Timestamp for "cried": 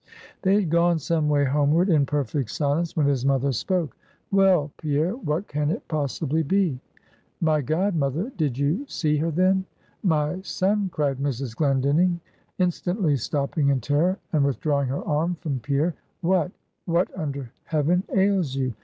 10.91-11.19